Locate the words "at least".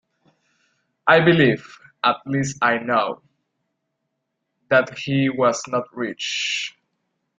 2.03-2.57